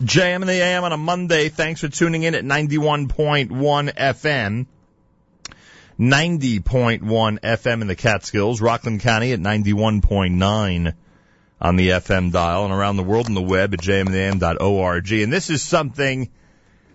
JM 0.00 0.42
in 0.42 0.46
the 0.46 0.62
AM 0.62 0.84
on 0.84 0.92
a 0.92 0.96
Monday. 0.96 1.48
Thanks 1.48 1.80
for 1.80 1.88
tuning 1.88 2.22
in 2.22 2.36
at 2.36 2.44
91.1 2.44 3.48
FM. 3.48 4.66
90.1 5.98 7.40
FM 7.40 7.82
in 7.82 7.88
the 7.88 7.96
Catskills, 7.96 8.60
Rockland 8.60 9.00
County 9.00 9.32
at 9.32 9.40
91.9 9.40 10.94
on 11.60 11.76
the 11.76 11.88
FM 11.88 12.30
dial, 12.30 12.64
and 12.64 12.72
around 12.72 12.96
the 12.96 13.02
world 13.02 13.26
on 13.26 13.34
the 13.34 13.42
web 13.42 13.74
at 13.74 13.80
jmintheam.org. 13.80 15.10
And 15.10 15.32
this 15.32 15.50
is 15.50 15.62
something 15.62 16.30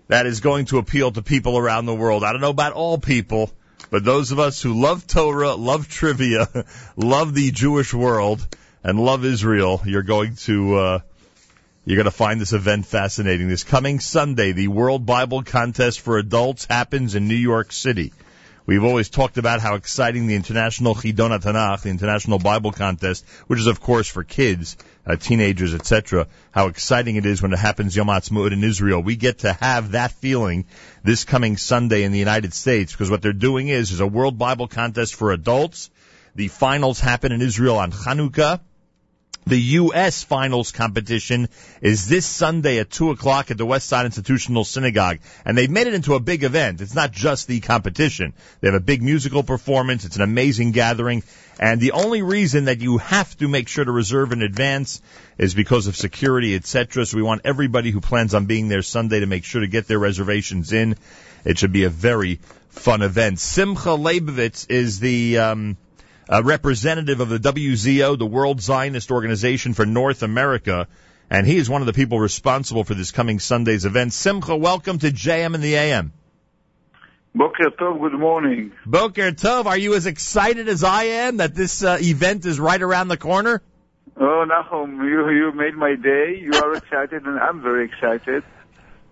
that 0.08 0.24
is 0.24 0.40
going 0.40 0.64
to 0.66 0.78
appeal 0.78 1.12
to 1.12 1.20
people 1.20 1.58
around 1.58 1.84
the 1.84 1.94
world. 1.94 2.24
I 2.24 2.32
don't 2.32 2.40
know 2.40 2.48
about 2.48 2.72
all 2.72 2.96
people, 2.96 3.50
but 3.90 4.02
those 4.02 4.32
of 4.32 4.38
us 4.38 4.62
who 4.62 4.80
love 4.80 5.06
Torah, 5.06 5.52
love 5.52 5.88
trivia, 5.88 6.48
love 6.96 7.34
the 7.34 7.50
Jewish 7.50 7.92
world, 7.92 8.48
and 8.82 8.98
love 8.98 9.26
Israel, 9.26 9.82
you're 9.84 10.02
going 10.02 10.36
to, 10.36 10.76
uh, 10.76 10.98
you're 11.84 11.96
going 11.96 12.04
to 12.04 12.10
find 12.10 12.40
this 12.40 12.54
event 12.54 12.86
fascinating. 12.86 13.48
This 13.48 13.64
coming 13.64 14.00
Sunday, 14.00 14.52
the 14.52 14.68
World 14.68 15.04
Bible 15.04 15.42
Contest 15.42 16.00
for 16.00 16.16
Adults 16.16 16.64
happens 16.64 17.14
in 17.14 17.28
New 17.28 17.34
York 17.34 17.72
City. 17.72 18.12
We've 18.66 18.84
always 18.84 19.10
talked 19.10 19.36
about 19.36 19.60
how 19.60 19.74
exciting 19.74 20.26
the 20.26 20.36
International 20.36 20.94
Chidon 20.94 21.38
Tanakh, 21.38 21.82
the 21.82 21.90
International 21.90 22.38
Bible 22.38 22.72
Contest, 22.72 23.26
which 23.46 23.58
is 23.58 23.66
of 23.66 23.80
course 23.80 24.08
for 24.08 24.24
kids, 24.24 24.78
uh, 25.06 25.16
teenagers, 25.16 25.74
etc., 25.74 26.28
how 26.50 26.68
exciting 26.68 27.16
it 27.16 27.26
is 27.26 27.42
when 27.42 27.52
it 27.52 27.58
happens 27.58 27.94
Yom 27.94 28.06
Ha'atzmaut 28.06 28.52
in 28.52 28.64
Israel. 28.64 29.02
We 29.02 29.16
get 29.16 29.40
to 29.40 29.52
have 29.52 29.90
that 29.90 30.12
feeling 30.12 30.64
this 31.02 31.24
coming 31.24 31.58
Sunday 31.58 32.04
in 32.04 32.12
the 32.12 32.18
United 32.18 32.54
States 32.54 32.92
because 32.92 33.10
what 33.10 33.20
they're 33.20 33.34
doing 33.34 33.68
is, 33.68 33.92
is 33.92 34.00
a 34.00 34.06
World 34.06 34.38
Bible 34.38 34.68
Contest 34.68 35.14
for 35.14 35.32
adults. 35.32 35.90
The 36.34 36.48
finals 36.48 36.98
happen 36.98 37.30
in 37.30 37.42
Israel 37.42 37.76
on 37.76 37.92
Chanukah. 37.92 38.60
The 39.46 39.60
U.S. 39.60 40.22
finals 40.22 40.72
competition 40.72 41.48
is 41.82 42.08
this 42.08 42.24
Sunday 42.24 42.78
at 42.78 42.90
2 42.90 43.10
o'clock 43.10 43.50
at 43.50 43.58
the 43.58 43.66
West 43.66 43.88
Side 43.88 44.06
Institutional 44.06 44.64
Synagogue. 44.64 45.18
And 45.44 45.56
they've 45.56 45.70
made 45.70 45.86
it 45.86 45.92
into 45.92 46.14
a 46.14 46.20
big 46.20 46.44
event. 46.44 46.80
It's 46.80 46.94
not 46.94 47.12
just 47.12 47.46
the 47.46 47.60
competition. 47.60 48.32
They 48.60 48.68
have 48.68 48.74
a 48.74 48.80
big 48.80 49.02
musical 49.02 49.42
performance. 49.42 50.06
It's 50.06 50.16
an 50.16 50.22
amazing 50.22 50.72
gathering. 50.72 51.24
And 51.60 51.78
the 51.78 51.92
only 51.92 52.22
reason 52.22 52.64
that 52.64 52.80
you 52.80 52.98
have 52.98 53.36
to 53.36 53.46
make 53.46 53.68
sure 53.68 53.84
to 53.84 53.92
reserve 53.92 54.32
in 54.32 54.40
advance 54.40 55.02
is 55.36 55.54
because 55.54 55.88
of 55.88 55.96
security, 55.96 56.54
etc. 56.54 57.04
So 57.04 57.16
we 57.18 57.22
want 57.22 57.42
everybody 57.44 57.90
who 57.90 58.00
plans 58.00 58.34
on 58.34 58.46
being 58.46 58.68
there 58.68 58.82
Sunday 58.82 59.20
to 59.20 59.26
make 59.26 59.44
sure 59.44 59.60
to 59.60 59.68
get 59.68 59.86
their 59.86 59.98
reservations 59.98 60.72
in. 60.72 60.96
It 61.44 61.58
should 61.58 61.72
be 61.72 61.84
a 61.84 61.90
very 61.90 62.40
fun 62.70 63.02
event. 63.02 63.38
Simcha 63.38 63.90
Leibovitz 63.90 64.70
is 64.70 65.00
the, 65.00 65.38
um, 65.38 65.76
a 66.28 66.42
representative 66.42 67.20
of 67.20 67.28
the 67.28 67.38
WZO, 67.38 68.18
the 68.18 68.26
World 68.26 68.60
Zionist 68.60 69.10
Organization 69.10 69.74
for 69.74 69.84
North 69.84 70.22
America, 70.22 70.88
and 71.30 71.46
he 71.46 71.56
is 71.56 71.68
one 71.68 71.82
of 71.82 71.86
the 71.86 71.92
people 71.92 72.18
responsible 72.18 72.84
for 72.84 72.94
this 72.94 73.10
coming 73.10 73.38
Sunday's 73.38 73.84
event. 73.84 74.12
Simcha, 74.12 74.56
welcome 74.56 74.98
to 74.98 75.10
JM 75.10 75.54
in 75.54 75.60
the 75.60 75.74
AM. 75.74 76.12
Boker 77.34 77.70
Tov, 77.70 78.00
good 78.00 78.18
morning. 78.18 78.72
Boker 78.86 79.32
Tov, 79.32 79.66
are 79.66 79.76
you 79.76 79.94
as 79.94 80.06
excited 80.06 80.68
as 80.68 80.84
I 80.84 81.04
am 81.04 81.38
that 81.38 81.54
this 81.54 81.82
uh, 81.82 81.98
event 82.00 82.46
is 82.46 82.60
right 82.60 82.80
around 82.80 83.08
the 83.08 83.16
corner? 83.16 83.60
Oh, 84.16 84.46
Nachum, 84.48 84.98
you, 84.98 85.28
you 85.30 85.52
made 85.52 85.74
my 85.74 85.96
day. 85.96 86.38
You 86.40 86.52
are 86.62 86.74
excited 86.76 87.24
and 87.24 87.38
I'm 87.38 87.60
very 87.60 87.86
excited. 87.86 88.44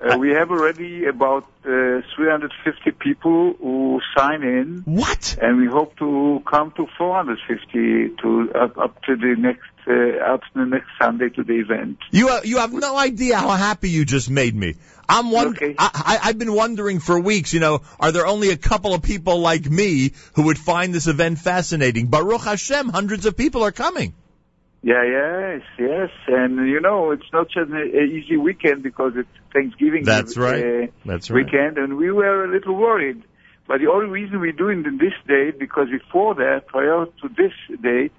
Uh, 0.03 0.19
we 0.19 0.31
have 0.31 0.51
already 0.51 1.05
about 1.07 1.45
uh, 1.65 2.03
350 2.17 2.91
people 2.99 3.55
who 3.61 4.01
sign 4.17 4.43
in. 4.43 4.83
What? 4.85 5.39
And 5.41 5.59
we 5.59 5.67
hope 5.67 5.97
to 5.99 6.43
come 6.45 6.73
to 6.73 6.89
450 6.99 8.17
to 8.23 8.53
up, 8.53 8.79
up 8.79 9.03
to 9.05 9.15
the 9.15 9.37
next 9.39 9.63
uh, 9.87 10.35
up 10.35 10.41
to 10.43 10.49
the 10.55 10.67
next 10.67 10.89
Sunday 11.01 11.29
to 11.29 11.45
the 11.45 11.55
event. 11.55 11.99
You 12.11 12.31
uh, 12.31 12.41
you 12.43 12.59
have 12.59 12.73
no 12.73 12.97
idea 12.97 13.37
how 13.37 13.51
happy 13.51 13.91
you 13.91 14.05
just 14.05 14.29
made 14.29 14.55
me. 14.57 14.75
I'm 15.09 15.31
one. 15.31 15.49
Okay. 15.49 15.75
I, 15.79 15.91
I, 16.23 16.29
I've 16.29 16.39
been 16.39 16.53
wondering 16.53 16.99
for 16.99 17.21
weeks. 17.21 17.53
You 17.53 17.61
know, 17.61 17.83
are 18.01 18.11
there 18.11 18.27
only 18.27 18.51
a 18.51 18.57
couple 18.57 18.95
of 18.95 19.03
people 19.03 19.39
like 19.39 19.71
me 19.71 20.13
who 20.35 20.45
would 20.45 20.59
find 20.59 20.93
this 20.93 21.07
event 21.07 21.39
fascinating? 21.39 22.09
Baruch 22.09 22.43
Hashem, 22.43 22.89
hundreds 22.89 23.27
of 23.27 23.37
people 23.37 23.63
are 23.63 23.73
coming. 23.73 24.15
Yeah, 24.85 25.05
yes, 25.05 25.63
yes, 25.79 26.11
and 26.27 26.69
you 26.69 26.81
know 26.81 27.13
it's 27.13 27.31
not 27.33 27.47
just 27.49 27.71
an 27.71 27.93
easy 28.13 28.37
weekend 28.37 28.83
because 28.83 29.13
it's 29.17 29.29
Thanksgiving. 29.53 30.03
That's 30.05 30.37
right. 30.37 30.65
Uh, 30.65 30.87
That's 31.05 31.31
right. 31.31 31.45
weekend, 31.45 31.79
and 31.79 31.97
we 31.97 32.11
were 32.11 32.45
a 32.45 32.51
little 32.53 32.75
worried. 32.75 33.23
But 33.69 33.79
the 33.79 33.87
only 33.89 34.09
reason 34.11 34.41
we're 34.41 34.51
doing 34.51 34.83
this 34.99 35.13
date 35.29 35.59
because 35.61 35.87
before 35.89 36.35
that, 36.35 36.67
prior 36.67 37.07
to 37.07 37.29
this 37.29 37.53
date, 37.81 38.11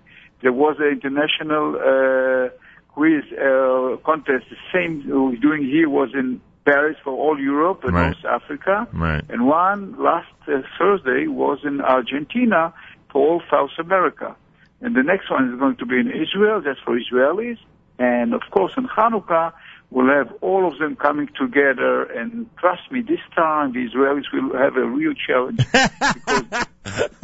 there 0.42 0.54
was 0.54 0.78
an 0.80 0.88
international 0.88 1.76
uh, 1.76 2.50
quiz 2.94 3.24
uh, 3.34 3.98
contest. 4.06 4.46
The 4.50 4.56
same 4.74 5.04
we're 5.10 5.36
doing 5.36 5.66
here 5.66 5.90
was 5.90 6.12
in 6.14 6.40
Paris 6.64 6.96
for 7.04 7.12
all 7.12 7.38
Europe 7.38 7.84
and 7.84 7.94
Right. 7.94 8.16
North 8.24 8.42
Africa, 8.42 8.88
Right. 8.94 9.24
and 9.30 9.46
one 9.48 10.02
last 10.02 10.32
uh, 10.48 10.62
Thursday 10.80 11.28
was 11.28 11.60
in 11.66 11.82
Argentina 11.82 12.74
for 13.12 13.20
all 13.28 13.42
South 13.52 13.72
America. 13.80 14.38
And 14.84 14.94
the 14.98 15.02
next 15.02 15.32
one 15.32 15.54
is 15.54 15.58
going 15.58 15.78
to 15.78 15.86
be 15.86 15.98
in 15.98 16.12
Israel, 16.12 16.62
that's 16.62 16.80
for 16.82 17.00
Israelis. 17.00 17.58
And 17.98 18.34
of 18.34 18.42
course, 18.52 18.74
in 18.76 18.86
Hanukkah, 18.86 19.54
we'll 19.90 20.14
have 20.14 20.30
all 20.42 20.70
of 20.70 20.78
them 20.78 20.98
coming 20.98 21.30
together. 21.40 22.04
And 22.04 22.50
trust 22.58 22.92
me, 22.92 23.02
this 23.02 23.22
time 23.34 23.72
the 23.72 23.88
Israelis 23.88 24.26
will 24.34 24.58
have 24.58 24.76
a 24.76 24.86
real 24.86 25.14
challenge. 25.14 25.60
because, 26.14 26.46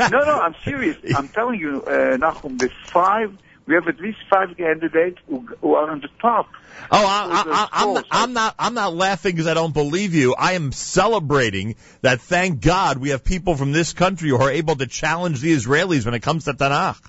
no, 0.09 0.24
no, 0.24 0.40
I'm 0.40 0.56
serious. 0.64 0.96
I'm 1.14 1.28
telling 1.28 1.59
you, 1.59 1.84
uh, 1.86 2.16
Nachum, 2.18 2.62
the 2.62 2.70
five, 2.94 3.38
we 3.66 3.74
have 3.74 3.90
at 3.90 4.00
least 4.00 4.20
five 4.30 4.56
candidates 4.56 5.18
who, 5.28 5.46
who 5.59 5.76
are 5.76 5.91
on 5.91 6.00
the 6.00 6.08
top. 6.22 6.47
Oh, 6.90 7.06
I, 7.06 7.44
I, 7.46 7.68
I'm, 7.74 7.94
not, 7.94 8.06
I'm 8.09 8.34
not. 8.34 8.56
I'm 8.58 8.74
not 8.74 8.94
laughing 8.94 9.34
because 9.34 9.47
I 9.47 9.53
don't 9.53 9.74
believe 9.74 10.14
you. 10.14 10.34
I 10.34 10.53
am 10.53 10.72
celebrating 10.72 11.76
that. 12.03 12.22
Thank 12.22 12.62
God 12.62 13.00
we 13.00 13.09
have 13.09 13.26
people 13.26 13.58
from 13.58 13.74
this 13.74 13.91
country 13.91 14.30
who 14.30 14.38
are 14.38 14.50
able 14.50 14.78
to 14.78 14.88
challenge 14.88 15.41
the 15.41 15.52
Israelis 15.52 16.06
when 16.06 16.14
it 16.14 16.22
comes 16.22 16.46
to 16.46 16.53
Tanakh. 16.53 17.02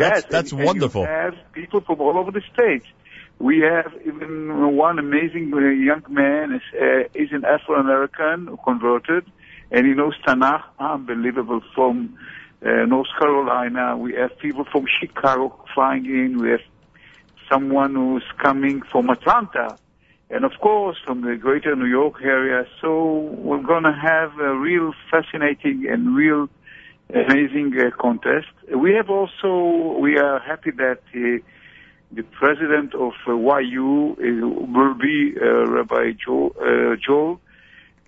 Yes, 0.00 0.24
that's 0.30 0.52
and- 0.52 0.60
and 0.60 0.66
wonderful. 0.66 1.02
you 1.02 1.08
have 1.08 1.34
people 1.52 1.80
from 1.80 2.00
all 2.00 2.16
over 2.18 2.30
the 2.30 2.42
states. 2.52 2.86
We 3.38 3.60
have 3.60 3.92
even 4.04 4.76
one 4.76 4.98
amazing 4.98 5.52
uh, 5.54 5.58
young 5.60 6.02
man 6.10 6.52
is, 6.52 6.62
uh, 6.78 7.08
is 7.22 7.30
an 7.32 7.44
Afro 7.44 7.76
American 7.80 8.58
converted, 8.64 9.24
and 9.70 9.86
he 9.86 9.94
knows 9.94 10.14
Tanakh, 10.26 10.62
unbelievable, 10.78 11.62
from 11.74 12.18
uh, 12.62 12.84
North 12.84 13.08
Carolina. 13.18 13.96
We 13.96 14.14
have 14.14 14.38
people 14.38 14.64
from 14.70 14.84
Chicago 15.00 15.64
flying 15.74 16.04
in. 16.04 16.36
We 16.38 16.50
have 16.50 16.60
someone 17.50 17.94
who's 17.94 18.24
coming 18.36 18.82
from 18.82 19.08
Atlanta, 19.08 19.78
and 20.28 20.44
of 20.44 20.52
course 20.60 20.98
from 21.06 21.22
the 21.22 21.36
greater 21.36 21.74
New 21.74 21.86
York 21.86 22.16
area. 22.22 22.66
So 22.82 22.90
we're 23.46 23.62
going 23.62 23.84
to 23.84 23.92
have 23.92 24.38
a 24.38 24.54
real 24.56 24.92
fascinating 25.10 25.86
and 25.88 26.14
real 26.14 26.48
amazing 27.14 27.78
uh, 27.78 27.90
contest. 27.96 28.48
We 28.74 28.92
have 28.94 29.10
also, 29.10 29.98
we 29.98 30.18
are 30.18 30.38
happy 30.38 30.70
that 30.72 31.00
uh, 31.14 31.44
the 32.12 32.22
president 32.32 32.94
of 32.94 33.12
uh, 33.26 33.34
YU 33.58 34.16
uh, 34.18 34.48
will 34.48 34.94
be 34.94 35.34
uh, 35.40 35.66
Rabbi 35.66 36.12
Joel, 36.12 36.54
uh, 36.60 36.96
Joel, 36.96 37.40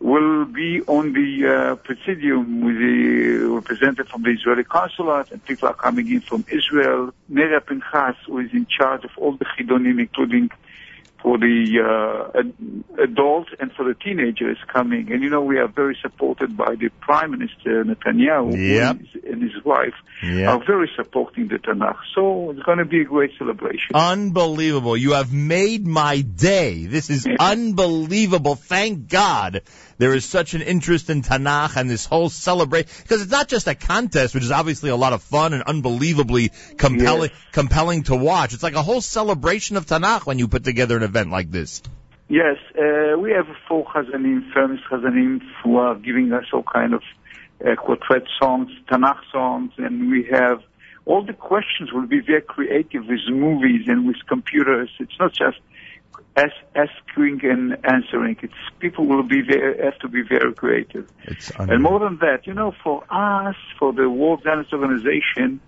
will 0.01 0.45
be 0.47 0.81
on 0.83 1.13
the 1.13 1.79
presidium 1.85 2.63
with 2.63 2.77
the 2.77 3.47
representative 3.49 4.09
from 4.09 4.23
the 4.25 4.31
Israeli 4.31 4.65
consulate, 4.65 5.31
and 5.31 5.45
people 5.45 5.69
are 5.69 5.75
coming 5.75 6.11
in 6.11 6.21
from 6.21 6.45
Israel. 6.51 7.13
Neria 7.31 7.61
Pinchas, 7.61 8.17
who 8.27 8.39
is 8.39 8.51
in 8.53 8.67
charge 8.67 9.05
of 9.05 9.11
all 9.17 9.37
the 9.37 9.45
chidonim, 9.45 10.01
including 10.01 10.51
for 11.23 11.39
the 11.39 12.31
uh, 12.35 12.39
and 12.39 13.73
for 13.77 13.85
the 13.85 13.95
teenagers 13.95 14.59
coming. 14.73 15.13
And 15.13 15.23
you 15.23 15.31
know, 15.31 15.43
we 15.43 15.59
are 15.59 15.69
very 15.69 15.97
supported 16.03 16.57
by 16.57 16.75
the 16.75 16.89
Prime 17.01 17.31
Minister 17.31 17.85
Netanyahu 17.85 18.57
Yep. 18.57 18.97
and 19.31 19.43
his 19.43 19.65
wife 19.65 19.95
Yep. 20.23 20.49
are 20.49 20.65
very 20.67 20.91
supporting 20.97 21.49
the 21.49 21.57
Tanakh. 21.57 21.99
So 22.15 22.51
it's 22.51 22.63
going 22.63 22.79
to 22.79 22.85
be 22.85 23.03
a 23.03 23.05
great 23.05 23.31
celebration. 23.39 23.95
Unbelievable. 23.95 24.97
You 24.97 25.13
have 25.13 25.33
made 25.33 25.87
my 25.87 26.21
day. 26.21 26.87
This 26.87 27.11
is 27.11 27.27
unbelievable. 27.39 28.57
Thank 28.57 29.09
God 29.09 29.63
there 30.03 30.15
is 30.15 30.25
such 30.25 30.55
an 30.55 30.63
interest 30.63 31.11
in 31.11 31.23
Tanakh 31.23 31.77
and 31.77 31.89
this 31.89 32.07
whole 32.07 32.29
celebration. 32.29 32.91
Because 33.03 33.23
it's 33.23 33.31
not 33.31 33.47
just 33.47 33.69
a 33.69 33.77
contest, 33.77 34.35
which 34.35 34.43
is 34.43 34.51
obviously 34.51 34.91
a 34.91 34.97
lot 34.97 35.13
of 35.13 35.23
fun 35.23 35.53
and 35.53 35.63
unbelievably 35.63 36.51
compelling, 36.77 37.31
compelling 37.53 38.03
to 38.05 38.17
watch. 38.17 38.53
It's 38.53 38.65
like 38.65 38.75
a 38.75 38.83
whole 38.83 39.01
celebration 39.01 39.77
of 39.77 39.87
Tanakh 39.87 40.27
when 40.27 40.41
you 40.41 40.49
put 40.49 40.65
together 40.65 40.97
an 40.97 41.05
event 41.05 41.31
like 41.31 41.53
this. 41.53 41.83
Yes, 42.29 42.57
uh, 42.77 43.17
we 43.17 43.31
have 43.31 43.47
four 43.69 43.85
Chazanim, 43.85 44.53
famous 44.53 44.81
Chazanim, 44.91 45.41
who 45.63 45.77
are 45.77 45.95
giving 45.95 46.33
us 46.33 46.47
all 46.53 46.65
kind 46.65 46.95
of 46.95 47.03
uh, 47.65 47.77
quartet 47.77 48.25
songs, 48.41 48.73
Tanakh 48.91 49.21
songs, 49.31 49.71
and 49.79 50.11
we 50.11 50.25
have 50.33 50.65
all 51.05 51.25
the 51.25 51.33
questions 51.33 51.93
will 51.93 52.09
be 52.09 52.19
very 52.19 52.43
creative 52.43 53.07
with 53.07 53.21
movies 53.29 53.87
and 53.87 54.05
with 54.09 54.17
computers. 54.29 54.91
It's 54.99 55.17
not 55.21 55.33
just 55.33 55.59
as, 56.37 56.51
asking 56.75 57.41
and 57.43 57.77
answering. 57.85 58.37
It's 58.43 58.55
people 58.81 59.07
will 59.07 59.23
be 59.23 59.43
very, 59.43 59.83
have 59.85 59.99
to 60.01 60.09
be 60.09 60.23
very 60.23 60.55
creative. 60.55 61.09
It's 61.25 61.51
And 61.59 61.83
more 61.83 62.01
than 62.01 62.19
that, 62.19 62.47
you 62.47 62.55
know, 62.55 62.73
for 62.83 63.05
us, 63.11 63.57
for 63.79 63.93
the 63.93 64.09
World 64.09 64.43
Zionist 64.45 64.73
Organization, 64.73 65.61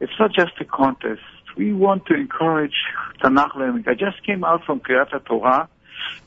it's 0.00 0.12
not 0.18 0.32
just 0.32 0.52
a 0.60 0.64
contest. 0.64 1.20
We 1.56 1.72
want 1.72 2.06
to 2.06 2.14
encourage 2.14 2.74
Tanakh 3.22 3.54
learning. 3.56 3.84
I 3.86 3.94
just 3.94 4.24
came 4.24 4.44
out 4.44 4.64
from 4.64 4.80
Kriyat 4.80 5.24
Torah, 5.26 5.68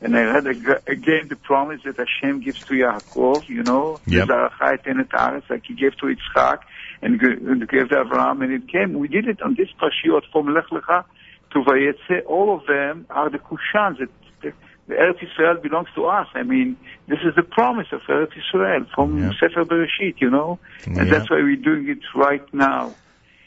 and 0.01 0.15
I 0.15 0.21
read 0.21 0.47
again 0.87 1.27
the 1.29 1.35
promise 1.35 1.81
that 1.85 1.95
Hashem 1.97 2.41
gives 2.41 2.61
to 2.67 2.73
Yaakov, 2.73 3.49
you 3.49 3.63
know, 3.63 3.99
Yep. 4.05 4.27
Zarachai 4.27 4.83
Tenet 4.83 5.09
Haaretz, 5.09 5.49
like 5.49 5.63
he 5.65 5.73
gave 5.75 5.97
to 5.97 6.05
Yitzchak 6.05 6.59
and 7.01 7.19
gave 7.19 7.89
to 7.89 8.01
Abraham, 8.05 8.41
and 8.41 8.53
it 8.53 8.67
came. 8.67 8.93
We 8.93 9.07
did 9.07 9.27
it 9.27 9.41
on 9.41 9.55
this 9.55 9.69
Pashiot 9.81 10.23
from 10.31 10.53
Lech 10.53 10.67
Lecha 10.67 11.05
to 11.53 11.59
Vayetze. 11.59 12.25
All 12.27 12.55
of 12.55 12.65
them 12.67 13.05
are 13.09 13.29
the 13.29 13.39
Kushans. 13.39 13.99
That 13.99 14.09
the, 14.41 14.53
the 14.87 14.95
Eretz 14.95 15.23
Israel 15.23 15.57
belongs 15.61 15.87
to 15.95 16.05
us. 16.05 16.27
I 16.33 16.43
mean, 16.43 16.77
this 17.07 17.19
is 17.23 17.35
the 17.35 17.43
promise 17.43 17.87
of 17.91 18.01
Eretz 18.01 18.33
Israel 18.37 18.85
from 18.93 19.17
Yeah. 19.17 19.31
Sefer 19.39 19.63
Bereshit, 19.65 20.15
you 20.19 20.29
know, 20.29 20.59
and 20.85 20.97
Yeah. 20.97 21.03
that's 21.05 21.29
why 21.29 21.37
we're 21.37 21.55
doing 21.55 21.87
it 21.89 21.99
right 22.15 22.45
now. 22.53 22.93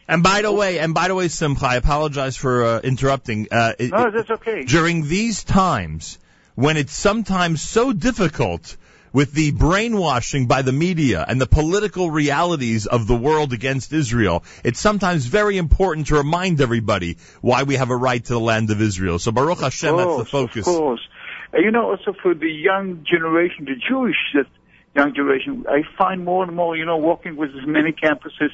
And 0.08 0.22
by 0.22 0.42
the 0.42 0.52
way, 0.52 0.78
and 0.78 0.94
by 0.94 1.08
the 1.08 1.14
way, 1.16 1.26
Simcha, 1.28 1.66
I 1.66 1.74
apologize 1.76 2.36
for 2.36 2.64
uh, 2.64 2.80
interrupting. 2.80 3.48
Uh, 3.50 3.72
it- 3.78 3.90
No, 3.90 4.10
that's 4.10 4.30
okay. 4.30 4.64
during 4.64 5.08
these 5.08 5.42
times 5.44 6.18
when 6.54 6.76
it's 6.76 6.94
sometimes 6.94 7.60
so 7.60 7.92
difficult 7.92 8.76
with 9.16 9.32
the 9.32 9.50
brainwashing 9.50 10.46
by 10.46 10.60
the 10.60 10.72
media 10.72 11.24
and 11.26 11.40
the 11.40 11.46
political 11.46 12.10
realities 12.10 12.84
of 12.84 13.06
the 13.06 13.16
world 13.16 13.54
against 13.54 13.90
Israel, 13.90 14.44
it's 14.62 14.78
sometimes 14.78 15.24
very 15.24 15.56
important 15.56 16.08
to 16.08 16.16
remind 16.16 16.60
everybody 16.60 17.16
why 17.40 17.62
we 17.62 17.76
have 17.76 17.88
a 17.88 17.96
right 17.96 18.22
to 18.22 18.34
the 18.34 18.38
land 18.38 18.70
of 18.70 18.82
Israel. 18.82 19.18
So 19.18 19.32
Baruch 19.32 19.60
Hashem, 19.60 19.96
that's 19.96 20.18
the 20.18 20.24
focus. 20.26 20.68
Of 20.68 20.74
course. 20.76 21.00
You 21.54 21.70
know, 21.70 21.92
also 21.92 22.12
for 22.22 22.34
the 22.34 22.50
young 22.50 23.06
generation, 23.10 23.64
the 23.64 23.76
Jewish 23.88 24.16
young 24.94 25.14
generation, 25.14 25.64
I 25.66 25.80
find 25.96 26.22
more 26.22 26.44
and 26.44 26.54
more, 26.54 26.76
you 26.76 26.84
know, 26.84 26.98
walking 26.98 27.36
with 27.36 27.52
as 27.56 27.66
many 27.66 27.92
campuses, 27.92 28.50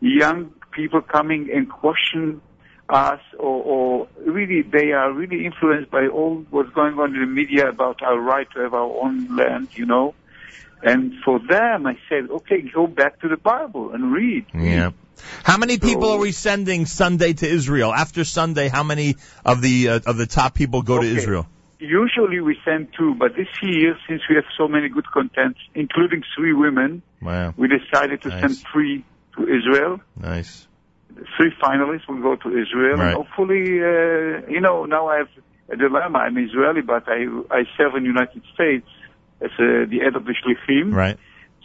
young 0.00 0.54
people 0.72 1.02
coming 1.02 1.50
and 1.54 1.68
question 1.68 2.40
us 2.88 3.20
or, 3.38 3.62
or 3.62 4.08
really 4.26 4.62
they 4.62 4.92
are 4.92 5.12
really 5.12 5.44
influenced 5.44 5.90
by 5.90 6.06
all 6.06 6.44
what's 6.50 6.70
going 6.70 6.98
on 6.98 7.14
in 7.14 7.20
the 7.20 7.26
media 7.26 7.68
about 7.68 8.02
our 8.02 8.18
right 8.18 8.48
to 8.54 8.60
have 8.60 8.74
our 8.74 8.90
own 9.02 9.36
land, 9.36 9.68
you 9.74 9.86
know. 9.86 10.14
And 10.82 11.14
for 11.24 11.40
them, 11.40 11.86
I 11.86 11.98
said, 12.08 12.30
okay, 12.30 12.60
go 12.62 12.86
back 12.86 13.20
to 13.22 13.28
the 13.28 13.36
Bible 13.36 13.90
and 13.92 14.12
read. 14.12 14.46
Yeah. 14.54 14.90
How 15.42 15.56
many 15.56 15.78
people 15.78 16.02
So- 16.02 16.12
are 16.14 16.18
we 16.18 16.30
sending 16.32 16.86
Sunday 16.86 17.32
to 17.32 17.48
Israel? 17.48 17.92
After 17.92 18.22
Sunday, 18.24 18.68
how 18.68 18.84
many 18.84 19.16
of 19.44 19.60
the 19.60 19.88
uh, 19.88 20.00
of 20.06 20.16
the 20.16 20.26
top 20.26 20.54
people 20.54 20.82
go 20.82 21.00
to 21.00 21.06
Israel? 21.06 21.46
Usually 21.80 22.40
we 22.40 22.56
send 22.64 22.88
two, 22.96 23.14
but 23.14 23.34
this 23.36 23.48
year, 23.62 23.96
since 24.08 24.22
we 24.28 24.36
have 24.36 24.44
so 24.56 24.66
many 24.68 24.88
good 24.88 25.06
contents, 25.10 25.58
including 25.74 26.22
three 26.36 26.52
women, 26.52 27.02
Wow, 27.20 27.54
we 27.56 27.66
decided 27.68 28.22
to 28.22 28.28
Nice. 28.28 28.40
send 28.40 28.58
three 28.72 29.04
to 29.36 29.42
Israel. 29.42 30.00
nice. 30.16 30.67
Three 31.36 31.52
finalists 31.62 32.06
will 32.08 32.22
go 32.22 32.36
to 32.36 32.48
Israel, 32.48 32.96
Right. 32.98 33.14
hopefully, 33.14 33.80
uh, 33.82 34.48
you 34.48 34.60
know, 34.60 34.84
now 34.84 35.08
I 35.08 35.18
have 35.18 35.28
a 35.70 35.76
dilemma. 35.76 36.18
I'm 36.20 36.36
Israeli, 36.38 36.80
but 36.82 37.04
I 37.08 37.26
I 37.50 37.64
serve 37.76 37.94
in 37.96 38.02
the 38.04 38.08
United 38.08 38.42
States 38.54 38.88
as 39.40 39.50
uh, 39.58 39.86
the 39.92 39.98
head 40.02 40.14
of 40.16 40.24
the 40.24 40.34
shlichim. 40.40 40.92
Right. 40.94 41.18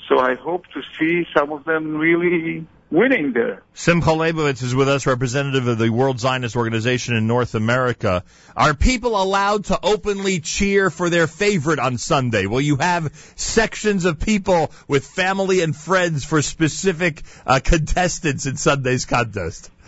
So 0.07 0.19
I 0.19 0.35
hope 0.35 0.65
to 0.73 0.81
see 0.99 1.25
some 1.35 1.51
of 1.51 1.63
them 1.65 1.95
really 1.97 2.67
winning 2.93 3.33
there. 3.33 3.63
Simcha 3.73 4.11
Leibovitz 4.11 4.61
is 4.61 4.75
with 4.75 4.87
us, 4.87 5.07
representative 5.07 5.67
of 5.67 5.77
the 5.79 5.89
World 5.89 6.19
Zionist 6.19 6.55
Organization 6.55 7.15
in 7.15 7.25
North 7.25 7.55
America. 7.55 8.23
Are 8.55 8.75
people 8.75 9.21
allowed 9.21 9.65
to 9.65 9.79
openly 9.81 10.39
cheer 10.39 10.91
for 10.91 11.09
their 11.09 11.25
favorite 11.25 11.79
on 11.79 11.97
Sunday? 11.97 12.45
Will 12.45 12.61
you 12.61 12.75
have 12.75 13.11
sections 13.35 14.05
of 14.05 14.19
people 14.19 14.71
with 14.87 15.05
family 15.05 15.61
and 15.61 15.75
friends 15.75 16.23
for 16.23 16.41
specific 16.43 17.23
uh, 17.47 17.59
contestants 17.63 18.45
in 18.45 18.57
Sunday's 18.57 19.05
contest? 19.05 19.71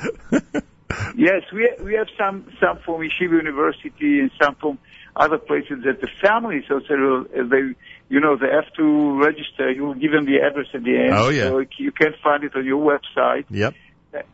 Yes, 1.15 1.41
we 1.51 1.69
we 1.81 1.95
have 1.95 2.07
some 2.17 2.45
some 2.59 2.77
from 2.85 3.01
Yeshiva 3.01 3.31
University 3.31 4.19
and 4.19 4.31
some 4.41 4.55
from 4.55 4.77
other 5.15 5.37
places 5.37 5.83
that 5.83 5.99
the 5.99 6.07
families 6.21 6.63
also 6.69 7.25
uh, 7.25 7.43
they 7.43 7.73
you 8.09 8.19
know 8.19 8.37
they 8.37 8.49
have 8.49 8.71
to 8.75 9.19
register. 9.21 9.71
You 9.71 9.95
give 9.95 10.11
them 10.11 10.25
the 10.25 10.39
address 10.41 10.67
at 10.73 10.83
the 10.83 10.97
end. 10.97 11.13
Oh, 11.13 11.29
yeah. 11.29 11.49
So 11.49 11.63
you 11.77 11.91
can't 11.91 12.15
find 12.23 12.43
it 12.43 12.55
on 12.55 12.65
your 12.65 12.83
website. 12.83 13.45
Yep. 13.49 13.73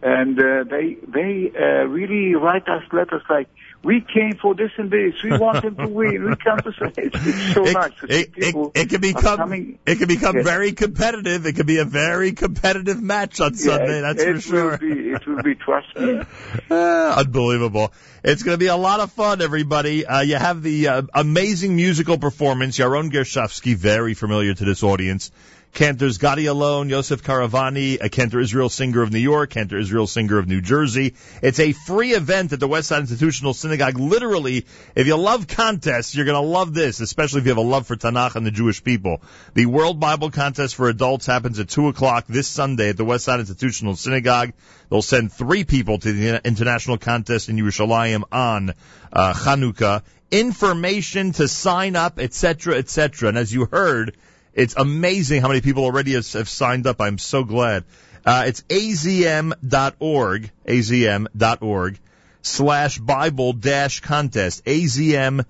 And 0.03 0.39
uh, 0.39 0.63
they 0.69 0.97
they 1.07 1.51
uh, 1.57 1.85
really 1.88 2.35
write 2.35 2.68
us 2.68 2.83
letters 2.91 3.23
like. 3.29 3.50
We 3.83 4.01
came 4.01 4.36
for 4.36 4.54
this 4.54 4.72
and 4.78 4.92
this. 4.92 5.16
We 5.24 5.36
want 5.38 5.63
them 5.63 5.75
to 5.78 5.88
win. 5.88 6.24
We 6.24 6.36
come 6.36 6.60
to 6.60 6.72
say 6.72 6.94
it's, 6.98 7.54
so 7.56 7.66
it, 7.66 7.74
nice 7.74 7.92
it, 8.04 8.31
it, 8.36 8.56
it 8.75 8.89
can 8.89 9.01
become 9.01 9.38
coming. 9.38 9.80
it 9.88 9.98
can 9.98 10.07
become 10.07 10.36
Yes. 10.36 10.45
very 10.45 10.74
competitive. 10.74 11.48
It 11.48 11.54
can 11.54 11.66
be 11.66 11.78
a 11.80 11.86
very 11.86 12.33
competitive 12.33 13.01
match 13.01 13.42
on 13.42 13.56
Sunday. 13.56 14.01
Yeah, 14.01 14.13
that's 14.13 14.22
it 14.22 14.25
for 14.25 14.33
will 14.33 14.42
sure. 14.42 14.78
Be, 14.78 15.10
it 15.10 15.25
will 15.25 15.42
be. 15.42 15.56
Trust 15.56 15.98
me. 15.98 16.22
Ah, 16.69 17.19
unbelievable. 17.19 17.92
It's 18.24 18.44
going 18.44 18.54
to 18.54 18.60
be 18.60 18.68
a 18.68 18.75
lot 18.78 19.00
of 19.00 19.12
fun, 19.12 19.42
everybody. 19.42 20.06
Uh, 20.06 20.22
you 20.22 20.36
have 20.36 20.62
the 20.62 20.88
uh, 20.88 21.01
amazing 21.13 21.75
musical 21.75 22.18
performance, 22.18 22.78
Yaron 22.78 23.12
Gershovsky, 23.12 23.75
very 23.75 24.13
familiar 24.13 24.54
to 24.54 24.63
this 24.63 24.83
audience. 24.83 25.31
Cantor's 25.73 26.18
Gadi 26.18 26.47
Alone, 26.47 26.89
Yosef 26.89 27.23
Karavani, 27.23 27.97
a 28.01 28.09
Cantor 28.09 28.41
Israel 28.41 28.68
singer 28.68 29.01
of 29.01 29.12
New 29.12 29.19
York, 29.19 29.51
Cantor 29.51 29.77
Israel 29.77 30.06
singer 30.06 30.38
of 30.38 30.47
New 30.47 30.59
Jersey. 30.59 31.15
It's 31.41 31.59
a 31.59 31.71
free 31.71 32.12
event 32.12 32.51
at 32.51 32.59
the 32.59 32.68
West 32.68 32.89
Side 32.89 33.00
Institutional 33.00 33.53
Synagogue. 33.53 33.97
Literally, 33.97 34.65
if 34.95 35.07
you 35.07 35.15
love 35.15 35.47
contests, 35.47 36.13
you're 36.13 36.25
going 36.25 36.41
to 36.41 36.47
love 36.47 36.73
this, 36.73 37.00
especially 37.00 37.39
if 37.39 37.45
you 37.45 37.51
have 37.51 37.57
a 37.57 37.62
love 37.62 37.88
for 37.88 37.95
Tanakh 37.95 38.35
and 38.35 38.45
the 38.45 38.51
Jewish 38.51 38.83
people. 38.83 39.21
The 39.53 39.65
World 39.65 40.00
Bible 40.00 40.29
Contest 40.29 40.75
for 40.75 40.89
Adults 40.89 41.25
happens 41.25 41.57
at 41.57 41.69
2 41.69 41.88
o'clock 41.88 42.25
this 42.27 42.50
Sunday 42.50 42.89
at 42.89 42.97
the 42.97 43.06
West 43.06 43.23
Side 43.23 43.39
Institutional 43.39 43.95
Synagogue. 43.95 44.51
They'll 44.89 45.01
send 45.01 45.31
three 45.31 45.63
people 45.63 46.00
to 46.00 46.12
the 46.12 46.45
international 46.45 46.97
contest 46.97 47.47
in 47.47 47.56
Yerushalayim 47.56 48.23
on 48.29 48.73
uh, 49.13 49.33
Chanukah. 49.33 50.03
Information 50.31 51.31
to 51.33 51.47
sign 51.47 51.95
up, 51.95 52.19
etc., 52.19 52.75
etc. 52.77 53.29
And 53.29 53.38
as 53.38 53.53
you 53.53 53.65
heard, 53.65 54.18
it's 54.53 54.75
amazing 54.75 55.42
how 55.42 55.48
many 55.48 55.62
people 55.62 55.86
already 55.86 56.13
have, 56.13 56.30
have 56.33 56.50
signed 56.50 56.88
up. 56.88 57.00
I'm 57.01 57.18
so 57.18 57.44
glad. 57.44 57.83
Uh, 58.25 58.44
it's 58.48 58.62
azm.org, 58.63 60.51
azm.org 60.68 62.00
slash 62.42 62.98
Bible 63.00 63.53
dash 63.53 64.00
contest, 64.01 64.65
azm.org 64.65 65.44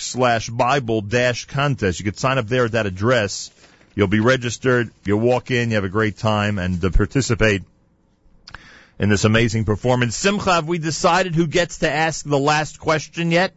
slash 0.00 0.50
Bible 0.50 1.00
dash 1.00 1.46
contest. 1.46 2.00
You 2.00 2.04
could 2.04 2.18
sign 2.18 2.38
up 2.38 2.46
there 2.46 2.66
at 2.66 2.72
that 2.72 2.86
address. 2.86 3.50
You'll 3.94 4.08
be 4.08 4.20
registered. 4.20 4.90
You'll 5.04 5.20
walk 5.20 5.50
in. 5.50 5.70
You 5.70 5.76
have 5.76 5.84
a 5.84 5.88
great 5.88 6.16
time 6.18 6.58
and 6.58 6.84
uh, 6.84 6.90
participate 6.90 7.62
in 8.98 9.08
this 9.08 9.24
amazing 9.24 9.64
performance. 9.64 10.16
Simcha, 10.16 10.54
have 10.54 10.68
we 10.68 10.78
decided 10.78 11.34
who 11.34 11.46
gets 11.46 11.78
to 11.78 11.90
ask 11.90 12.24
the 12.24 12.38
last 12.38 12.78
question 12.78 13.30
yet? 13.30 13.54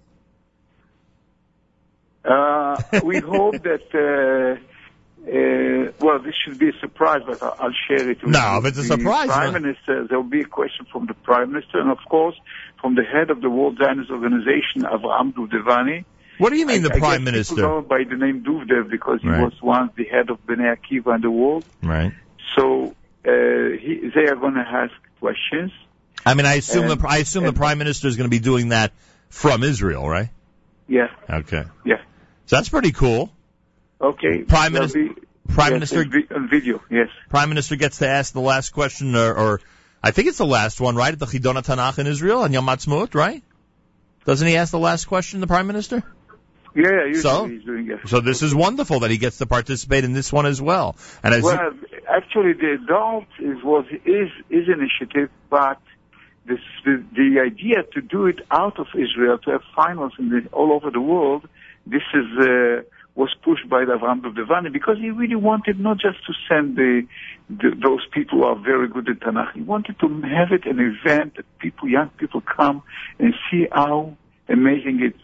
Uh, 2.24 2.78
we 3.04 3.20
hope 3.20 3.64
that, 3.64 3.88
uh, 3.94 4.60
uh, 5.28 5.92
well, 6.00 6.20
this 6.20 6.34
should 6.44 6.58
be 6.60 6.70
a 6.70 6.80
surprise, 6.80 7.22
but 7.26 7.42
I'll, 7.42 7.56
I'll 7.60 7.74
share 7.88 8.10
it 8.10 8.24
with 8.24 8.32
No, 8.32 8.54
you. 8.54 8.58
if 8.60 8.66
it's 8.66 8.78
a 8.80 8.84
surprise, 8.84 9.28
Prime 9.28 9.54
no. 9.54 9.60
Minister, 9.60 10.08
there 10.08 10.20
will 10.20 10.30
be 10.30 10.42
a 10.42 10.46
question 10.46 10.86
from 10.92 11.06
the 11.08 11.14
Prime 11.14 11.52
Minister, 11.52 11.80
and 11.80 11.90
of 11.92 12.00
course, 12.10 12.36
from 12.80 12.96
the 12.96 13.04
head 13.04 13.30
of 13.30 13.42
the 13.42 13.50
World 13.50 13.78
Zionist 13.82 14.10
Organization, 14.12 14.84
Avraham 14.84 15.34
Duvdevani. 15.34 16.06
What 16.38 16.52
do 16.52 16.58
you 16.58 16.66
mean 16.66 16.84
I- 16.86 16.90
the 16.90 16.96
I 16.96 17.00
prime 17.00 17.24
minister? 17.24 17.56
People 17.56 17.70
know 17.70 17.82
by 17.82 18.04
the 18.10 18.16
name 18.16 18.44
Duvdev 18.44 18.90
because 18.90 19.20
he 19.22 19.30
Right. 19.30 19.42
was 19.44 19.54
once 19.62 19.92
the 19.96 20.06
head 20.06 20.30
of 20.32 20.44
Bnei 20.48 20.76
Akiva 20.76 21.16
in 21.16 21.22
the 21.22 21.30
world. 21.30 21.66
Right. 21.84 22.14
So 22.58 22.96
uh, 23.26 23.30
he, 23.80 24.10
they 24.16 24.26
are 24.28 24.36
going 24.36 24.56
to 24.56 24.62
ask 24.68 24.92
questions. 25.20 25.72
I 26.26 26.34
mean, 26.34 26.48
I 26.48 26.56
assume 26.56 26.90
And- 26.90 27.00
the 27.00 27.08
I 27.08 27.18
assume 27.18 27.44
the 27.46 27.54
prime 27.54 27.78
minister 27.78 28.08
is 28.08 28.16
going 28.18 28.26
to 28.26 28.32
be 28.32 28.40
doing 28.40 28.70
that 28.70 28.92
from 29.30 29.64
Israel, 29.64 30.10
right? 30.10 30.30
Yeah, 30.88 31.08
Okay. 31.30 31.64
yeah. 31.86 32.02
So 32.52 32.58
that's 32.58 32.68
pretty 32.68 32.92
cool. 32.92 33.32
Okay. 34.02 34.40
Prime 34.40 34.74
Minister- 34.74 35.16
Prime 35.48 35.72
yes, 35.72 35.94
Minister 35.94 36.36
on 36.36 36.50
video. 36.50 36.82
Yes. 36.90 37.08
Prime 37.30 37.48
Minister 37.48 37.78
gets 37.78 38.00
to 38.00 38.10
ask 38.10 38.34
the 38.34 38.42
last 38.42 38.72
question, 38.72 39.16
or, 39.16 39.34
or 39.34 39.62
I 40.04 40.12
think 40.12 40.28
it's 40.28 40.38
the 40.38 40.46
last 40.46 40.82
one, 40.82 40.98
right? 40.98 41.14
At 41.14 41.20
the 41.20 41.28
Chidona 41.28 41.64
Tanakh 41.64 41.98
in 41.98 42.08
Israel 42.08 42.42
on 42.42 42.52
Yom 42.52 42.66
Ha'atzmaut, 42.66 43.16
right? 43.16 43.42
Doesn't 44.26 44.46
he 44.46 44.58
ask 44.58 44.70
the 44.70 44.80
last 44.80 45.06
question, 45.06 45.40
the 45.40 45.48
Prime 45.48 45.66
Minister? 45.66 46.04
Yeah, 46.76 46.84
yeah. 46.84 47.06
Usually 47.06 47.22
So? 47.22 47.46
he's 47.46 47.64
doing 47.64 47.90
it. 47.90 48.10
So 48.10 48.20
this 48.20 48.42
is 48.42 48.54
wonderful 48.54 49.00
that 49.00 49.12
he 49.12 49.18
gets 49.18 49.38
to 49.38 49.46
participate 49.46 50.04
in 50.04 50.12
this 50.12 50.34
one 50.34 50.46
as 50.46 50.62
well. 50.62 50.98
And 51.24 51.34
as 51.34 51.44
Well, 51.44 51.72
actually, 52.10 52.52
the 52.52 52.74
adult 52.84 53.28
is 53.40 53.64
was 53.64 53.86
is 54.04 54.30
is 54.50 54.68
initiative, 54.68 55.30
but 55.50 55.80
this, 56.46 56.60
the 56.84 57.02
the 57.16 57.40
idea 57.40 57.84
to 57.94 58.02
do 58.02 58.26
it 58.26 58.40
out 58.52 58.78
of 58.78 58.88
Israel 58.94 59.38
to 59.38 59.52
have 59.52 59.62
finals 59.74 60.12
in 60.20 60.28
the, 60.28 60.50
all 60.52 60.74
over 60.74 60.92
the 60.92 61.00
world. 61.00 61.48
This 61.86 62.04
is 62.14 62.26
uh, 62.40 62.82
was 63.16 63.34
pushed 63.44 63.68
by 63.70 63.84
Avram 63.84 64.22
Duvdevani 64.22 64.72
because 64.72 64.98
he 64.98 65.10
really 65.10 65.36
wanted 65.36 65.80
not 65.80 65.98
just 65.98 66.26
to 66.26 66.34
send 66.50 66.78
the, 66.78 67.06
the 67.50 67.72
those 67.82 68.06
people 68.14 68.40
who 68.40 68.44
are 68.46 68.56
very 68.56 68.88
good 68.88 69.10
at 69.10 69.20
Tanakh. 69.20 69.54
He 69.54 69.62
wanted 69.62 70.00
to 70.00 70.08
have 70.22 70.52
it 70.52 70.66
an 70.66 70.80
event 70.80 71.36
that 71.36 71.60
people, 71.60 71.90
young 71.90 72.10
people, 72.10 72.42
come 72.42 72.84
and 73.20 73.34
see 73.50 73.68
how 73.72 74.16
amazing 74.48 75.02
it 75.04 75.16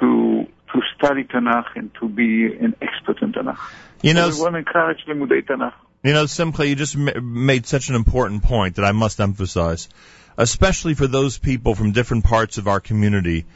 to 0.00 0.46
to 0.72 0.80
study 0.96 1.24
Tanakh 1.24 1.76
and 1.76 1.90
to 2.00 2.08
be 2.08 2.46
an 2.46 2.74
expert 2.82 3.22
in 3.22 3.32
Tanakh. 3.32 3.58
you 4.02 4.12
know, 4.12 4.28
we 4.28 4.40
want 4.40 4.54
to 4.54 4.58
encourage 4.58 4.98
Limudei 5.08 5.46
Tanakh. 5.46 5.74
You 6.02 6.12
know, 6.12 6.26
Simcha, 6.26 6.66
you 6.66 6.74
just 6.74 6.96
made 6.96 7.64
such 7.66 7.88
an 7.88 7.94
important 7.94 8.42
point 8.42 8.76
that 8.76 8.84
I 8.84 8.92
must 8.92 9.20
emphasize, 9.20 9.88
especially 10.36 10.92
for 10.92 11.06
those 11.06 11.38
people 11.38 11.74
from 11.74 11.92
different 11.92 12.24
parts 12.24 12.58
of 12.58 12.68
our 12.68 12.80
community 12.80 13.46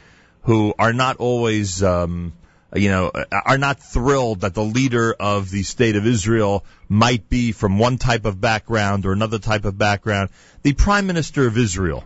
who 0.43 0.73
are 0.77 0.93
not 0.93 1.17
always, 1.17 1.83
um, 1.83 2.33
you 2.73 2.89
know, 2.89 3.11
are 3.45 3.57
not 3.57 3.79
thrilled 3.79 4.41
that 4.41 4.53
the 4.53 4.63
leader 4.63 5.13
of 5.13 5.49
the 5.49 5.63
state 5.63 5.95
of 5.95 6.05
Israel 6.05 6.65
might 6.87 7.29
be 7.29 7.51
from 7.51 7.79
one 7.79 7.97
type 7.97 8.25
of 8.25 8.39
background 8.39 9.05
or 9.05 9.11
another 9.11 9.39
type 9.39 9.65
of 9.65 9.77
background. 9.77 10.29
The 10.61 10.73
Prime 10.73 11.07
Minister 11.07 11.47
of 11.47 11.57
Israel 11.57 12.03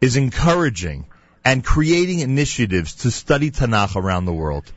is 0.00 0.16
encouraging 0.16 1.06
and 1.44 1.64
creating 1.64 2.20
initiatives 2.20 2.96
to 2.96 3.10
study 3.10 3.50
Tanakh 3.50 3.96
around 3.96 4.24
the 4.24 4.32
world. 4.32 4.70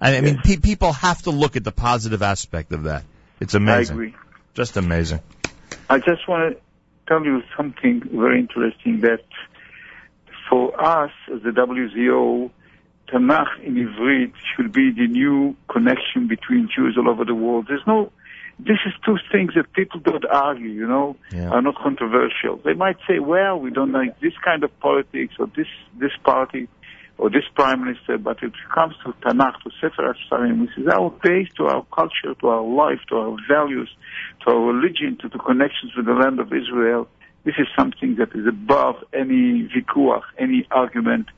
I 0.00 0.20
mean, 0.20 0.40
pe- 0.42 0.56
people 0.56 0.92
have 0.92 1.22
to 1.22 1.30
look 1.30 1.56
at 1.56 1.64
the 1.64 1.72
positive 1.72 2.22
aspect 2.22 2.72
of 2.72 2.84
that. 2.84 3.04
It's 3.40 3.54
amazing. 3.54 3.96
I 3.96 3.98
agree. 3.98 4.14
Just 4.54 4.76
amazing. 4.76 5.20
I 5.88 5.98
just 5.98 6.26
want 6.28 6.54
to 6.54 6.60
tell 7.06 7.24
you 7.24 7.42
something 7.56 8.02
very 8.12 8.40
interesting 8.40 9.00
that 9.00 9.24
for 10.48 10.78
us 10.80 11.10
as 11.34 11.42
the 11.42 11.50
WZO, 11.50 12.50
Tanakh 13.12 13.62
in 13.64 13.74
Ivrit 13.76 14.32
should 14.54 14.72
be 14.72 14.90
the 14.90 15.06
new 15.06 15.56
connection 15.70 16.26
between 16.28 16.68
Jews 16.74 16.96
all 16.98 17.08
over 17.08 17.24
the 17.24 17.34
world. 17.34 17.66
There's 17.68 17.86
no, 17.86 18.10
this 18.58 18.78
is 18.86 18.92
two 19.04 19.16
things 19.30 19.52
that 19.54 19.72
people 19.72 20.00
don't 20.00 20.24
argue, 20.24 20.70
you 20.70 20.86
know, 20.88 21.16
Yeah. 21.32 21.50
are 21.50 21.62
not 21.62 21.76
controversial. 21.76 22.56
They 22.64 22.74
might 22.74 22.96
say, 23.08 23.18
well, 23.20 23.58
we 23.60 23.70
don't 23.70 23.92
like 23.92 24.18
this 24.20 24.32
kind 24.44 24.64
of 24.64 24.70
politics 24.80 25.34
or 25.38 25.46
this, 25.56 25.68
this 26.00 26.12
party 26.24 26.68
or 27.18 27.30
this 27.30 27.44
prime 27.54 27.82
minister, 27.84 28.18
but 28.18 28.42
it 28.42 28.52
comes 28.74 28.94
to 29.04 29.12
Tanakh, 29.24 29.62
to 29.62 29.70
Sefer 29.80 30.12
HaSfarim, 30.14 30.62
which 30.62 30.76
is 30.76 30.86
our 30.88 31.10
base 31.22 31.48
to 31.56 31.64
our 31.66 31.86
culture, 31.94 32.34
to 32.40 32.48
our 32.48 32.62
life, 32.62 32.98
to 33.08 33.16
our 33.16 33.36
values, 33.48 33.88
to 34.44 34.50
our 34.50 34.60
religion, 34.60 35.16
to 35.22 35.28
the 35.28 35.38
connections 35.38 35.92
with 35.96 36.06
the 36.06 36.12
land 36.12 36.40
of 36.40 36.48
Israel. 36.52 37.08
This 37.46 37.54
is 37.58 37.68
something 37.78 38.16
that 38.16 38.34
is 38.34 38.44
above 38.44 38.96
any 39.12 39.70
vikuach, 39.72 40.24
any 40.36 40.66
argument. 40.72 41.28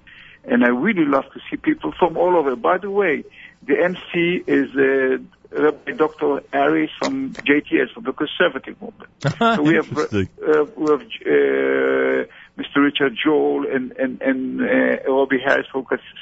And 0.44 0.64
I 0.64 0.68
really 0.68 1.04
love 1.04 1.26
to 1.34 1.40
see 1.50 1.58
people 1.58 1.92
from 1.98 2.16
all 2.16 2.34
over. 2.34 2.56
By 2.56 2.78
the 2.78 2.90
way, 2.90 3.24
the 3.66 3.74
MC 3.78 4.42
is 4.46 4.74
uh, 4.74 5.18
Rabbi 5.50 5.92
Dr. 5.92 6.40
Ari 6.54 6.90
from 6.98 7.34
JTS, 7.34 7.92
from 7.92 8.04
the 8.04 8.14
conservative 8.14 8.80
movement. 8.80 9.10
So 9.56 9.62
we 9.62 9.74
have, 9.74 9.98
uh, 9.98 10.64
we 10.76 10.90
have 10.92 11.02
uh, 11.02 12.24
Mr. 12.56 12.76
Richard 12.76 13.14
Joel 13.22 13.66
and 13.70 13.92
and 13.92 14.22
and 14.22 14.60
uh, 14.62 15.12
Robbie 15.12 15.40
Harris. 15.44 15.66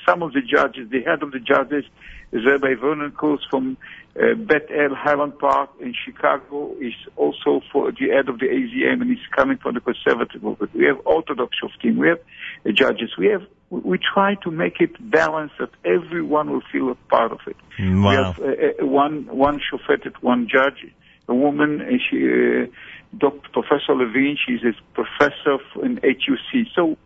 Some 0.05 0.23
of 0.23 0.33
the 0.33 0.43
judges, 0.43 0.91
the 0.91 1.03
head 1.03 1.23
of 1.23 1.31
the 1.31 1.39
judges, 1.39 1.85
Rabbi 2.33 2.75
Vernon 2.81 3.13
Kurtz 3.13 3.45
from 3.49 3.77
uh, 4.17 4.35
Beth 4.35 4.71
El 4.71 4.95
Highland 4.95 5.39
Park 5.39 5.71
in 5.81 5.95
Chicago. 6.05 6.75
Is 6.81 6.95
also 7.17 7.61
for 7.73 7.93
the 7.93 8.09
head 8.11 8.29
of 8.29 8.39
the 8.39 8.47
AZM, 8.47 9.03
and 9.03 9.11
he's 9.11 9.27
coming 9.35 9.59
from 9.59 9.75
the 9.75 9.81
conservative 9.81 10.43
movement. 10.43 10.75
We 10.75 10.85
have 10.87 10.99
Orthodox 11.05 11.57
Shoftim. 11.63 11.97
We 11.97 12.09
have 12.09 12.19
uh, 12.67 12.73
judges. 12.73 13.11
We 13.19 13.27
have. 13.27 13.43
We 13.71 13.99
try 13.99 14.37
to 14.45 14.51
make 14.51 14.81
it 14.81 14.93
balanced 15.11 15.55
that 15.59 15.71
everyone 15.85 16.51
will 16.51 16.63
feel 16.73 16.91
a 16.91 16.95
part 16.95 17.33
of 17.33 17.41
it. 17.47 17.57
We 17.79 18.15
have 18.15 18.39
uh, 18.39 18.87
one 18.87 19.27
one 19.27 19.61
shofetet, 19.61 20.15
one 20.21 20.49
judge, 20.49 20.87
a 21.29 21.35
woman, 21.35 21.81
and 21.81 22.01
she, 22.01 22.17
uh, 22.27 22.67
Dr. 23.19 23.49
Professor 23.53 23.95
Levine. 23.95 24.37
She's 24.47 24.63
a 24.63 24.73
professor 24.95 25.59
in 25.83 25.97
HUC. 26.03 26.67
So 26.75 26.97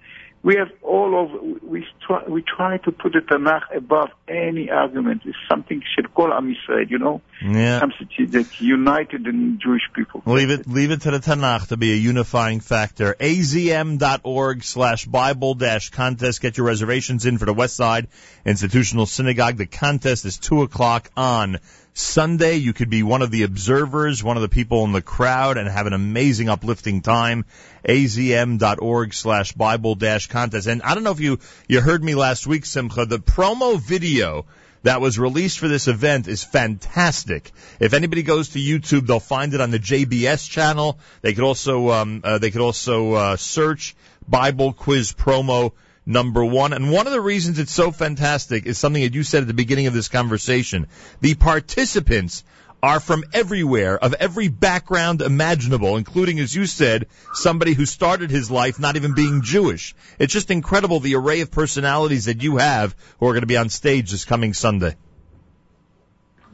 we 0.42 0.56
have 0.56 0.70
all 0.82 1.23
of 1.23 1.62
we 1.62 1.87
try 2.06 2.25
we 2.26 2.42
try 2.42 2.78
to 2.78 2.92
put 2.92 3.12
the 3.12 3.20
Tanakh 3.20 3.76
above 3.76 4.09
any 4.26 4.70
argument. 4.70 5.23
It's 5.25 5.37
something 5.49 5.82
call 6.14 6.32
Am 6.32 6.54
Yisrael, 6.54 6.88
you 6.90 6.99
know, 6.99 7.20
Yeah. 7.42 7.80
something 7.80 8.30
that 8.30 8.61
united 8.61 9.25
the 9.25 9.59
Jewish 9.62 9.82
people. 9.94 10.23
Leave 10.26 10.50
it, 10.50 10.66
leave 10.66 10.90
it 10.90 11.02
to 11.02 11.11
the 11.11 11.18
Tanakh 11.18 11.68
to 11.68 11.76
be 11.76 11.92
a 11.92 11.97
unifying 11.97 12.61
factor. 12.61 13.14
azm.org 13.20 14.64
slash 14.64 15.04
Bible 15.04 15.54
dash 15.54 15.90
contest. 15.90 16.40
Get 16.40 16.56
your 16.56 16.66
reservations 16.66 17.26
in 17.26 17.38
for 17.38 17.44
the 17.44 17.54
West 17.54 17.76
Side 17.76 18.09
Institutional 18.44 19.06
Synagogue. 19.06 19.56
The 19.56 19.66
contest 19.66 20.25
is 20.25 20.38
two 20.38 20.62
o'clock 20.62 21.11
on 21.16 21.59
Sunday. 21.94 22.56
You 22.56 22.73
could 22.73 22.90
be 22.90 23.02
one 23.02 23.23
of 23.23 23.30
the 23.30 23.42
observers, 23.42 24.23
one 24.23 24.37
of 24.37 24.42
the 24.42 24.49
people 24.49 24.85
in 24.85 24.92
the 24.92 25.02
crowd 25.02 25.56
and 25.56 25.68
have 25.68 25.87
an 25.87 25.92
amazing 25.92 26.49
uplifting 26.49 27.02
time. 27.02 27.44
azm.org 27.85 29.14
slash 29.14 29.52
Bible 29.52 29.94
dash 29.94 30.28
contest. 30.28 30.66
And 30.66 30.82
I 30.82 30.94
don't 30.94 31.04
know 31.04 31.12
if 31.12 31.20
you, 31.20 31.38
you 31.68 31.80
heard 31.80 32.02
me 32.02 32.14
last 32.14 32.47
week, 32.47 32.66
Simcha, 32.66 33.06
the 33.06 33.18
promo 33.18 33.80
video 33.80 34.47
that 34.82 35.00
was 35.00 35.18
released 35.18 35.59
for 35.59 35.68
this 35.68 35.88
event 35.88 36.26
is 36.26 36.42
fantastic. 36.42 37.52
If 37.78 37.92
anybody 37.92 38.23
goes 38.23 38.50
to 38.50 38.59
YouTube, 38.59 39.06
they'll 39.06 39.20
find 39.20 39.52
it 39.54 39.61
on 39.61 39.70
the 39.70 39.78
JBS 39.78 40.49
channel. 40.49 40.99
They 41.23 41.35
could 41.35 41.44
also 41.44 41.90
um, 41.90 42.23
uh, 42.25 42.38
they 42.38 42.50
could 42.50 42.62
also 42.62 43.12
uh, 43.12 43.37
search 43.37 43.94
Bible 44.26 44.73
Quiz 44.73 45.12
Promo 45.12 45.73
number 46.07 46.45
one. 46.45 46.73
And 46.73 46.90
one 46.90 47.07
of 47.07 47.12
the 47.12 47.21
reasons 47.21 47.59
it's 47.59 47.73
so 47.73 47.90
fantastic 47.90 48.66
is 48.66 48.78
something 48.78 49.02
that 49.02 49.14
you 49.14 49.23
said 49.23 49.42
at 49.42 49.49
the 49.49 49.54
beginning 49.54 49.87
of 49.87 49.95
this 49.95 50.09
conversation. 50.09 50.87
The 51.21 51.35
participants 51.35 52.45
are 52.83 53.00
from 53.00 53.25
everywhere, 53.33 53.99
of 53.99 54.14
every 54.14 54.49
background 54.49 55.21
imaginable, 55.21 55.97
including, 55.97 56.40
as 56.40 56.54
you 56.54 56.66
said, 56.66 57.07
somebody 57.33 57.75
who 57.75 57.85
started 57.85 58.30
his 58.30 58.50
life 58.50 58.78
not 58.78 58.97
even 58.97 59.14
being 59.14 59.42
Jewish. 59.42 59.95
It's 60.19 60.33
just 60.33 60.50
incredible 60.50 61.00
the 61.00 61.14
array 61.16 61.42
of 61.42 61.50
personalities 61.50 62.25
that 62.25 62.42
you 62.42 62.57
have 62.57 62.95
who 63.19 63.26
are 63.26 63.33
going 63.33 63.42
to 63.42 63.47
be 63.47 63.59
on 63.59 63.69
stage 63.69 64.11
this 64.11 64.25
coming 64.25 64.54
Sunday. 64.54 64.97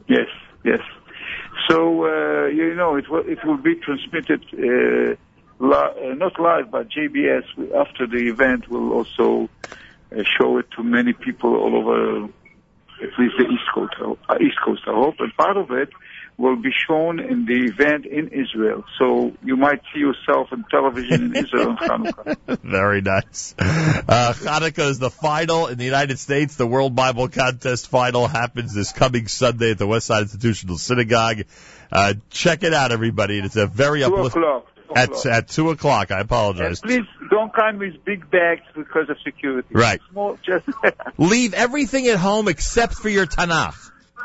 Yes, 0.07 0.27
yes. 0.65 0.81
So 1.69 2.05
uh, 2.05 2.47
you 2.47 2.75
know, 2.75 2.95
it 2.95 3.09
will 3.09 3.27
it 3.27 3.39
will 3.45 3.57
be 3.57 3.75
transmitted 3.75 4.41
uh, 4.53 5.15
li- 5.59 5.73
uh, 5.73 6.13
not 6.15 6.39
live, 6.39 6.71
but 6.71 6.89
JBS 6.89 7.73
after 7.75 8.07
the 8.07 8.29
event 8.29 8.69
will 8.69 8.93
also 8.93 9.49
uh, 10.11 10.23
show 10.39 10.57
it 10.57 10.69
to 10.75 10.83
many 10.83 11.13
people 11.13 11.55
all 11.55 11.75
over, 11.75 12.23
at 12.25 13.19
least 13.19 13.35
the 13.37 13.45
East 13.45 13.63
Coast, 13.73 13.93
uh, 14.29 14.35
East 14.39 14.57
Coast, 14.63 14.81
I 14.87 14.93
hope. 14.93 15.15
And 15.19 15.33
part 15.35 15.57
of 15.57 15.71
it 15.71 15.89
will 16.37 16.55
be 16.55 16.69
shown 16.87 17.19
in 17.19 17.45
the 17.45 17.65
event 17.65 18.05
in 18.05 18.27
Israel. 18.27 18.83
So 18.99 19.33
you 19.43 19.57
might 19.57 19.81
see 19.91 19.99
yourself 19.99 20.49
on 20.51 20.65
television 20.69 21.23
in 21.23 21.35
Israel 21.35 21.69
on 21.69 21.77
Hanukkah. 21.77 22.59
Very 22.63 23.01
nice. 23.01 23.55
Uh, 23.57 24.33
Hanukkah 24.37 24.87
is 24.89 24.99
the 24.99 25.09
final 25.09 25.65
in 25.65 25.79
the 25.79 25.85
United 25.85 26.19
States. 26.19 26.55
The 26.55 26.67
World 26.67 26.95
Bible 26.95 27.27
Contest 27.27 27.87
final 27.87 28.27
happens 28.27 28.75
this 28.75 28.91
coming 28.91 29.27
Sunday 29.27 29.71
at 29.71 29.79
the 29.79 29.87
Westside 29.87 30.21
Institutional 30.21 30.77
Synagogue. 30.77 31.45
Uh, 31.91 32.13
check 32.29 32.63
it 32.63 32.73
out, 32.73 32.91
everybody. 32.91 33.39
It's 33.39 33.55
a 33.55 33.65
very 33.65 34.03
uplifting. 34.03 34.43
At, 34.95 35.09
o'clock. 35.09 35.25
at 35.25 35.47
2 35.49 35.69
o'clock, 35.71 36.11
I 36.11 36.19
apologize. 36.21 36.81
And 36.81 36.89
please 36.89 37.29
don't 37.29 37.53
come 37.53 37.79
with 37.79 38.03
big 38.05 38.29
bags 38.29 38.61
because 38.75 39.09
of 39.09 39.17
security. 39.23 39.67
Right. 39.71 39.99
Small, 40.11 40.37
just 40.43 40.67
Leave 41.17 41.53
everything 41.53 42.07
at 42.07 42.17
home 42.17 42.47
except 42.47 42.93
for 42.93 43.09
your 43.09 43.25
Tanakh. 43.25 43.75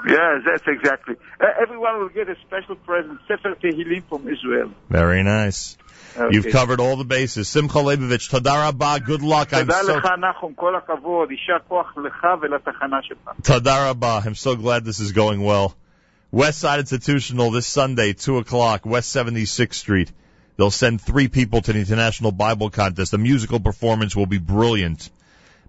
Yes, 0.06 0.42
that's 0.44 0.64
exactly. 0.66 1.16
Uh, 1.40 1.46
everyone 1.60 2.00
will 2.00 2.08
get 2.08 2.28
a 2.28 2.36
special 2.46 2.74
present, 2.76 3.20
Sefer 3.28 3.54
Tehillim 3.54 4.02
from 4.04 4.28
Israel. 4.28 4.72
Very 4.88 5.22
nice. 5.22 5.76
Okay. 6.16 6.34
You've 6.34 6.52
covered 6.52 6.80
all 6.80 6.96
the 6.96 7.04
bases. 7.04 7.48
Simcha 7.48 7.78
Leibovich, 7.78 8.28
Tadara 8.30 8.76
ba, 8.76 9.00
good 9.00 9.22
luck. 9.22 9.52
I'm 9.54 9.70
so... 9.70 10.00
I'm 14.26 14.34
so 14.34 14.56
glad 14.56 14.84
this 14.84 15.00
is 15.00 15.12
going 15.12 15.42
well. 15.42 15.74
West 16.30 16.58
Side 16.58 16.80
Institutional 16.80 17.50
this 17.50 17.66
Sunday, 17.66 18.12
2 18.12 18.38
o'clock, 18.38 18.84
West 18.84 19.14
76th 19.14 19.74
Street. 19.74 20.10
They'll 20.62 20.70
send 20.70 21.00
three 21.00 21.26
people 21.26 21.60
to 21.60 21.72
the 21.72 21.80
International 21.80 22.30
Bible 22.30 22.70
Contest. 22.70 23.10
The 23.10 23.18
musical 23.18 23.58
performance 23.58 24.14
will 24.14 24.26
be 24.26 24.38
brilliant. 24.38 25.10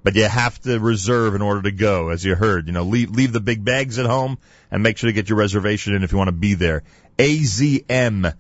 But 0.04 0.14
you 0.14 0.26
have 0.26 0.62
to 0.62 0.80
reserve 0.80 1.34
in 1.34 1.42
order 1.42 1.64
to 1.64 1.72
go, 1.72 2.10
as 2.10 2.24
you 2.24 2.36
heard. 2.36 2.68
You 2.68 2.74
know, 2.74 2.84
leave, 2.84 3.10
leave 3.10 3.34
the 3.34 3.40
big 3.40 3.66
bags 3.66 3.98
at 3.98 4.06
home 4.06 4.38
and 4.70 4.84
make 4.84 5.00
sure 5.00 5.08
to 5.08 5.12
get 5.12 5.30
your 5.30 5.40
reservation 5.40 5.96
in 5.96 6.04
if 6.04 6.12
you 6.12 6.20
want 6.20 6.28
to 6.28 6.32
be 6.32 6.54
there. 6.54 6.84
azm.org 7.18 8.36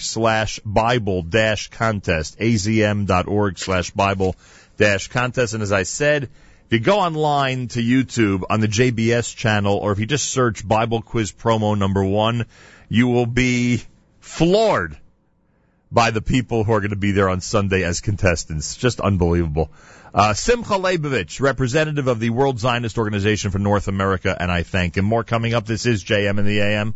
slash 0.00 0.58
Bible 0.64 1.20
dash 1.20 1.68
contest. 1.68 2.38
azm.org 2.38 3.58
slash 3.58 3.90
Bible 3.90 4.36
dash 4.78 5.08
contest. 5.08 5.52
And 5.52 5.62
as 5.62 5.70
I 5.70 5.82
said, 5.82 6.22
if 6.22 6.30
you 6.70 6.80
go 6.80 6.98
online 6.98 7.68
to 7.68 7.82
YouTube 7.82 8.44
on 8.48 8.60
the 8.60 8.68
JBS 8.68 9.36
channel, 9.36 9.76
or 9.76 9.92
if 9.92 9.98
you 9.98 10.06
just 10.06 10.30
search 10.30 10.66
Bible 10.66 11.02
Quiz 11.02 11.30
Promo 11.30 11.76
number 11.76 12.02
one, 12.02 12.46
you 12.88 13.08
will 13.08 13.26
be 13.26 13.82
floored 14.20 14.96
by 15.92 16.10
the 16.10 16.22
people 16.22 16.64
who 16.64 16.72
are 16.72 16.80
going 16.80 16.90
to 16.90 16.96
be 16.96 17.12
there 17.12 17.28
on 17.28 17.40
Sunday 17.40 17.84
as 17.84 18.00
contestants. 18.00 18.76
Just 18.76 19.00
unbelievable. 19.00 19.70
Uh, 20.14 20.34
Simcha 20.34 20.74
Leibovich, 20.74 21.40
representative 21.40 22.06
of 22.06 22.18
the 22.18 22.30
World 22.30 22.58
Zionist 22.58 22.98
Organization 22.98 23.50
for 23.50 23.58
North 23.58 23.88
America, 23.88 24.36
and 24.38 24.50
I 24.50 24.62
thank 24.62 24.96
him. 24.96 25.04
More 25.04 25.24
coming 25.24 25.54
up. 25.54 25.64
This 25.64 25.86
is 25.86 26.04
JM 26.04 26.38
in 26.38 26.44
the 26.44 26.60
AM. 26.60 26.90